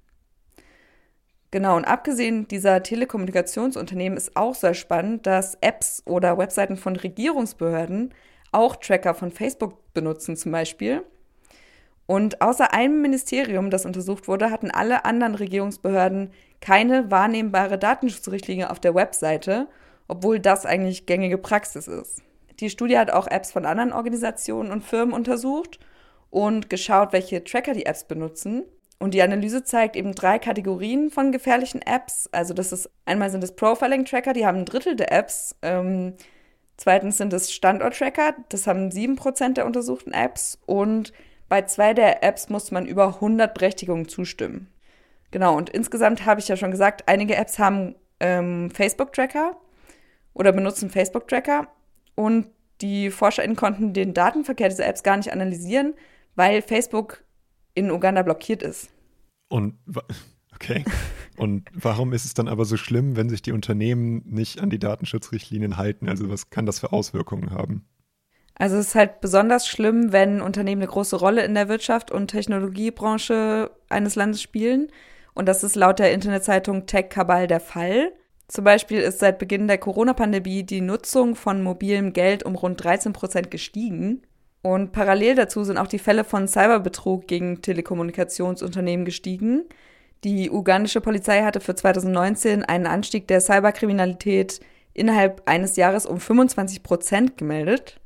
Genau, 1.52 1.76
und 1.76 1.84
abgesehen 1.84 2.48
dieser 2.48 2.82
Telekommunikationsunternehmen 2.82 4.18
ist 4.18 4.38
auch 4.38 4.56
sehr 4.56 4.74
spannend, 4.74 5.28
dass 5.28 5.56
Apps 5.60 6.02
oder 6.06 6.38
Webseiten 6.38 6.78
von 6.78 6.96
Regierungsbehörden 6.96 8.14
auch 8.54 8.78
Tracker 8.78 9.14
von 9.14 9.32
Facebook 9.32 9.94
benutzen 9.94 10.38
zum 10.38 10.54
Beispiel. 10.54 11.04
Und 12.08 12.42
außer 12.42 12.74
einem 12.74 13.02
Ministerium, 13.02 13.70
das 13.70 13.86
untersucht 13.86 14.28
wurde, 14.28 14.52
hatten 14.52 14.70
alle 14.70 15.06
anderen 15.06 15.36
Regierungsbehörden 15.36 16.32
keine 16.62 17.10
wahrnehmbare 17.10 17.80
Datenschutzrichtlinie 17.80 18.70
auf 18.70 18.80
der 18.80 18.94
Webseite, 18.94 19.68
obwohl 20.08 20.40
das 20.40 20.66
eigentlich 20.66 21.06
gängige 21.06 21.38
Praxis 21.38 21.88
ist. 21.88 22.22
Die 22.60 22.70
Studie 22.70 22.98
hat 22.98 23.12
auch 23.12 23.28
Apps 23.28 23.52
von 23.52 23.66
anderen 23.66 23.92
Organisationen 23.92 24.72
und 24.72 24.84
Firmen 24.84 25.14
untersucht 25.14 25.80
und 26.30 26.70
geschaut, 26.70 27.12
welche 27.12 27.44
Tracker 27.44 27.74
die 27.74 27.86
Apps 27.86 28.06
benutzen. 28.06 28.64
Und 28.98 29.14
die 29.14 29.22
Analyse 29.22 29.64
zeigt 29.64 29.96
eben 29.96 30.16
drei 30.16 30.40
Kategorien 30.40 31.10
von 31.10 31.32
gefährlichen 31.32 31.82
Apps. 31.82 32.30
Also 32.32 32.54
das 32.54 32.72
ist 32.72 32.90
einmal 33.06 33.30
sind 33.30 33.44
es 33.44 33.56
Profiling-Tracker, 33.56 34.34
die 34.34 34.46
haben 34.46 34.60
ein 34.60 34.66
Drittel 34.66 34.96
der 34.96 35.12
Apps. 35.12 35.56
Ähm, 35.62 36.14
zweitens 36.78 37.18
sind 37.18 37.34
es 37.34 37.52
Standort-Tracker, 37.52 38.36
das 38.50 38.68
haben 38.68 38.92
sieben 38.92 39.16
Prozent 39.16 39.58
der 39.58 39.66
untersuchten 39.66 40.14
Apps. 40.14 40.60
Und 40.66 41.12
bei 41.50 41.62
zwei 41.64 41.94
der 41.94 42.24
Apps 42.24 42.50
musste 42.50 42.74
man 42.74 42.86
über 42.86 43.16
100 43.16 43.54
Berechtigungen 43.54 44.08
zustimmen. 44.08 44.68
Genau, 45.32 45.56
und 45.58 45.70
insgesamt 45.70 46.26
habe 46.26 46.40
ich 46.40 46.48
ja 46.48 46.58
schon 46.58 46.72
gesagt, 46.72 47.08
einige 47.08 47.36
Apps 47.36 47.60
haben 47.60 47.96
ähm, 48.20 48.72
Facebook-Tracker 48.72 49.56
oder 50.34 50.52
benutzen 50.52 50.90
Facebook-Tracker 50.90 51.68
und 52.16 52.48
die 52.82 53.10
ForscherInnen 53.10 53.56
konnten 53.56 53.94
den 53.94 54.14
Datenverkehr 54.14 54.70
dieser 54.70 54.88
Apps 54.88 55.04
gar 55.04 55.18
nicht 55.18 55.32
analysieren, 55.32 55.94
weil 56.36 56.62
Facebook 56.62 57.24
in 57.74 57.92
Uganda 57.92 58.22
blockiert 58.22 58.64
ist. 58.64 58.90
Und 59.50 59.78
okay. 60.54 60.84
Und 61.38 61.70
warum 61.74 62.14
ist 62.14 62.26
es 62.26 62.34
dann 62.34 62.48
aber 62.48 62.66
so 62.66 62.78
schlimm, 62.78 63.18
wenn 63.18 63.30
sich 63.30 63.42
die 63.42 63.52
Unternehmen 63.52 64.24
nicht 64.26 64.62
an 64.62 64.70
die 64.70 64.80
Datenschutzrichtlinien 64.80 65.78
halten? 65.78 66.08
Also 66.08 66.30
was 66.30 66.50
kann 66.50 66.66
das 66.66 66.80
für 66.80 66.94
Auswirkungen 66.94 67.52
haben? 67.52 67.86
Also 68.58 68.78
es 68.78 68.88
ist 68.88 68.96
halt 68.96 69.20
besonders 69.22 69.68
schlimm, 69.68 70.12
wenn 70.14 70.42
Unternehmen 70.42 70.82
eine 70.82 70.90
große 70.90 71.18
Rolle 71.18 71.44
in 71.44 71.56
der 71.56 71.68
Wirtschaft 71.68 72.10
und 72.10 72.28
Technologiebranche 72.28 73.70
eines 73.90 74.16
Landes 74.16 74.42
spielen. 74.42 74.90
Und 75.34 75.48
das 75.48 75.64
ist 75.64 75.76
laut 75.76 76.00
der 76.00 76.14
Internetzeitung 76.14 76.86
Tech 76.86 77.10
Kabal 77.10 77.48
der 77.48 77.60
Fall. 77.60 78.14
Zum 78.48 78.64
Beispiel 78.64 79.00
ist 79.02 79.20
seit 79.20 79.40
Beginn 79.40 79.68
der 79.68 79.78
Corona-Pandemie 79.78 80.64
die 80.64 80.82
Nutzung 80.82 81.36
von 81.36 81.62
mobilem 81.64 82.14
Geld 82.14 82.44
um 82.44 82.56
rund 82.56 82.82
13 82.82 83.12
Prozent 83.12 83.52
gestiegen. 83.52 84.22
Und 84.62 84.94
parallel 84.94 85.36
dazu 85.36 85.64
sind 85.64 85.78
auch 85.78 85.88
die 85.88 86.00
Fälle 86.00 86.24
von 86.24 86.48
Cyberbetrug 86.48 87.28
gegen 87.28 87.62
Telekommunikationsunternehmen 87.62 89.06
gestiegen. 89.06 89.66
Die 90.24 90.50
ugandische 90.50 91.02
Polizei 91.02 91.44
hatte 91.44 91.60
für 91.60 91.76
2019 91.76 92.64
einen 92.64 92.88
Anstieg 92.88 93.28
der 93.28 93.42
Cyberkriminalität 93.42 94.62
innerhalb 94.94 95.44
eines 95.46 95.76
Jahres 95.76 96.06
um 96.06 96.20
25 96.20 96.82
Prozent 96.82 97.38
gemeldet. 97.38 98.00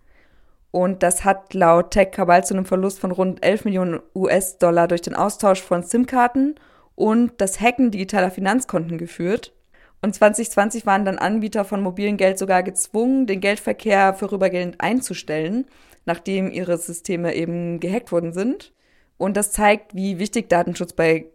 Und 0.72 1.02
das 1.02 1.26
hat 1.26 1.54
laut 1.54 1.92
Tech 1.92 2.12
Cabal 2.12 2.46
zu 2.46 2.54
einem 2.54 2.66
Verlust 2.66 3.00
von 3.00 3.12
rund 3.12 3.44
11 3.44 3.66
Millionen 3.66 4.00
US-Dollar 4.14 4.88
durch 4.88 5.02
den 5.02 5.16
Austausch 5.16 5.62
von 5.62 5.84
SIM-Karten 5.84 6.56
und 6.96 7.34
das 7.38 7.60
Hacken 7.60 7.92
digitaler 7.92 8.30
Finanzkonten 8.30 8.98
geführt. 8.98 9.54
Und 10.02 10.14
2020 10.16 10.86
waren 10.86 11.06
dann 11.06 11.18
Anbieter 11.18 11.66
von 11.66 11.82
mobilen 11.82 12.18
Geld 12.18 12.38
sogar 12.38 12.64
gezwungen, 12.64 13.26
den 13.26 13.42
Geldverkehr 13.42 14.14
vorübergehend 14.14 14.80
einzustellen, 14.80 15.66
nachdem 16.06 16.52
ihre 16.52 16.78
Systeme 16.78 17.34
eben 17.36 17.80
gehackt 17.80 18.12
worden 18.12 18.32
sind. 18.32 18.74
Und 19.18 19.36
das 19.36 19.52
zeigt, 19.52 19.96
wie 19.96 20.20
wichtig 20.20 20.50
Datenschutz 20.50 20.94
bei, 20.94 21.26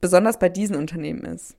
besonders 0.00 0.38
bei 0.38 0.48
diesen 0.48 0.76
Unternehmen 0.76 1.24
ist. 1.24 1.56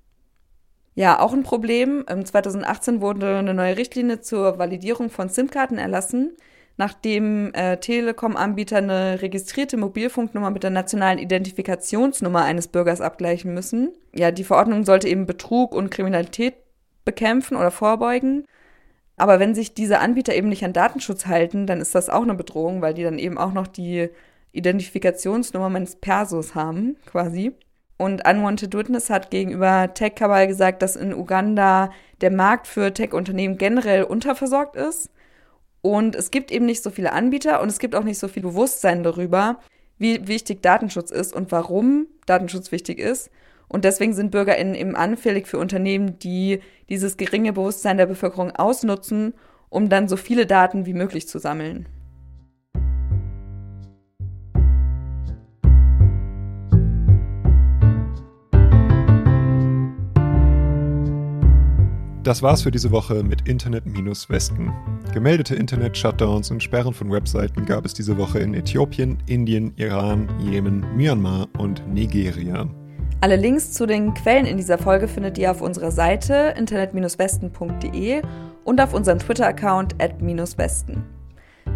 Ja, 0.95 1.19
auch 1.19 1.33
ein 1.33 1.43
Problem. 1.43 2.05
2018 2.07 3.01
wurde 3.01 3.37
eine 3.37 3.53
neue 3.53 3.77
Richtlinie 3.77 4.21
zur 4.21 4.57
Validierung 4.57 5.09
von 5.09 5.29
SIM-Karten 5.29 5.77
erlassen, 5.77 6.35
nachdem 6.77 7.53
äh, 7.53 7.77
Telekom-Anbieter 7.77 8.77
eine 8.77 9.21
registrierte 9.21 9.77
Mobilfunknummer 9.77 10.49
mit 10.49 10.63
der 10.63 10.71
nationalen 10.71 11.19
Identifikationsnummer 11.19 12.43
eines 12.43 12.67
Bürgers 12.67 13.01
abgleichen 13.01 13.53
müssen. 13.53 13.93
Ja, 14.13 14.31
die 14.31 14.43
Verordnung 14.43 14.83
sollte 14.83 15.07
eben 15.07 15.25
Betrug 15.25 15.73
und 15.73 15.89
Kriminalität 15.89 16.55
bekämpfen 17.05 17.55
oder 17.55 17.71
vorbeugen. 17.71 18.45
Aber 19.17 19.39
wenn 19.39 19.55
sich 19.55 19.73
diese 19.73 19.99
Anbieter 19.99 20.35
eben 20.35 20.49
nicht 20.49 20.65
an 20.65 20.73
Datenschutz 20.73 21.27
halten, 21.27 21.67
dann 21.67 21.79
ist 21.79 21.95
das 21.95 22.09
auch 22.09 22.23
eine 22.23 22.35
Bedrohung, 22.35 22.81
weil 22.81 22.93
die 22.93 23.03
dann 23.03 23.19
eben 23.19 23.37
auch 23.37 23.53
noch 23.53 23.67
die 23.67 24.09
Identifikationsnummer 24.51 25.69
meines 25.69 25.95
Persos 25.95 26.55
haben, 26.55 26.97
quasi. 27.05 27.53
Und 27.97 28.27
Unwanted 28.27 28.73
Witness 28.75 29.09
hat 29.09 29.31
gegenüber 29.31 29.93
Tech 29.93 30.15
Cabal 30.15 30.47
gesagt, 30.47 30.81
dass 30.81 30.97
in 30.97 31.13
Uganda 31.13 31.91
der 32.19 32.31
Markt 32.31 32.67
für 32.67 32.93
Tech-Unternehmen 32.93 33.57
generell 33.57 34.03
unterversorgt 34.03 34.75
ist 34.75 35.09
und 35.85 36.15
es 36.15 36.31
gibt 36.31 36.51
eben 36.51 36.65
nicht 36.65 36.81
so 36.81 36.89
viele 36.89 37.13
Anbieter 37.13 37.61
und 37.61 37.69
es 37.69 37.77
gibt 37.77 37.93
auch 37.93 38.03
nicht 38.03 38.17
so 38.17 38.27
viel 38.27 38.41
Bewusstsein 38.41 39.03
darüber, 39.03 39.59
wie 39.99 40.27
wichtig 40.27 40.63
Datenschutz 40.63 41.11
ist 41.11 41.31
und 41.31 41.51
warum 41.51 42.07
Datenschutz 42.25 42.71
wichtig 42.71 42.97
ist. 42.97 43.29
Und 43.67 43.85
deswegen 43.85 44.15
sind 44.15 44.31
BürgerInnen 44.31 44.73
eben 44.73 44.95
anfällig 44.95 45.45
für 45.45 45.59
Unternehmen, 45.59 46.17
die 46.17 46.59
dieses 46.89 47.17
geringe 47.17 47.53
Bewusstsein 47.53 47.97
der 47.97 48.07
Bevölkerung 48.07 48.49
ausnutzen, 48.49 49.35
um 49.69 49.87
dann 49.87 50.07
so 50.07 50.17
viele 50.17 50.47
Daten 50.47 50.87
wie 50.87 50.95
möglich 50.95 51.27
zu 51.27 51.37
sammeln. 51.37 51.85
Das 62.25 62.41
war's 62.41 62.63
für 62.63 62.71
diese 62.71 62.89
Woche 62.89 63.21
mit 63.21 63.47
Internet-Westen. 63.47 64.73
Gemeldete 65.13 65.53
Internet-Shutdowns 65.53 66.49
und 66.49 66.63
Sperren 66.63 66.91
von 66.91 67.11
Webseiten 67.11 67.67
gab 67.67 67.85
es 67.85 67.93
diese 67.93 68.17
Woche 68.17 68.39
in 68.39 68.55
Äthiopien, 68.55 69.19
Indien, 69.27 69.73
Iran, 69.75 70.27
Jemen, 70.39 70.83
Myanmar 70.97 71.47
und 71.59 71.87
Nigeria. 71.87 72.67
Alle 73.21 73.35
Links 73.35 73.73
zu 73.73 73.85
den 73.85 74.15
Quellen 74.15 74.47
in 74.47 74.57
dieser 74.57 74.79
Folge 74.79 75.07
findet 75.07 75.37
ihr 75.37 75.51
auf 75.51 75.61
unserer 75.61 75.91
Seite 75.91 76.55
internet-westen.de 76.57 78.23
und 78.63 78.81
auf 78.81 78.95
unserem 78.95 79.19
Twitter-Account 79.19 80.01
at-westen. 80.01 81.03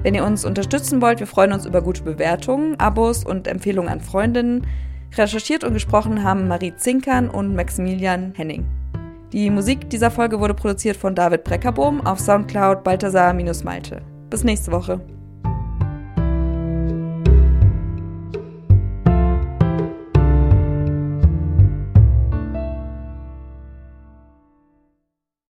Wenn 0.01 0.15
ihr 0.15 0.25
uns 0.25 0.45
unterstützen 0.45 0.99
wollt, 0.99 1.19
wir 1.19 1.27
freuen 1.27 1.53
uns 1.53 1.67
über 1.67 1.83
gute 1.83 2.01
Bewertungen, 2.01 2.75
Abos 2.79 3.23
und 3.23 3.47
Empfehlungen 3.47 3.91
an 3.91 4.01
Freundinnen. 4.01 4.65
Recherchiert 5.15 5.63
und 5.63 5.75
gesprochen 5.75 6.23
haben 6.23 6.47
Marie 6.47 6.73
Zinkern 6.75 7.29
und 7.29 7.53
Maximilian 7.53 8.33
Henning. 8.35 8.65
Die 9.31 9.51
Musik 9.51 9.89
dieser 9.91 10.09
Folge 10.09 10.39
wurde 10.39 10.55
produziert 10.55 10.97
von 10.97 11.13
David 11.13 11.43
Breckerbohm 11.43 12.01
auf 12.01 12.19
Soundcloud 12.19 12.83
Balthasar-Malte. 12.83 14.01
Bis 14.31 14.43
nächste 14.43 14.71
Woche. 14.71 14.99